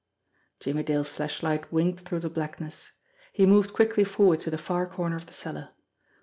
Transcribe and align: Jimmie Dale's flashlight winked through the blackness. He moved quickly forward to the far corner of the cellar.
Jimmie 0.59 0.81
Dale's 0.81 1.09
flashlight 1.09 1.71
winked 1.71 1.99
through 1.99 2.21
the 2.21 2.29
blackness. 2.31 2.93
He 3.33 3.45
moved 3.45 3.71
quickly 3.71 4.03
forward 4.03 4.39
to 4.39 4.49
the 4.49 4.57
far 4.57 4.87
corner 4.87 5.15
of 5.15 5.27
the 5.27 5.33
cellar. 5.33 5.75